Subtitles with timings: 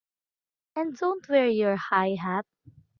[0.75, 2.47] And don't wear your high hat!